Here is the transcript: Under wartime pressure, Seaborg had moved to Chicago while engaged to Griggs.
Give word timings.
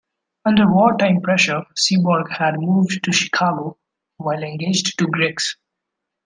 Under 0.45 0.67
wartime 0.67 1.21
pressure, 1.21 1.61
Seaborg 1.77 2.31
had 2.35 2.57
moved 2.59 3.03
to 3.03 3.11
Chicago 3.11 3.77
while 4.17 4.41
engaged 4.41 4.97
to 4.97 5.05
Griggs. 5.05 5.55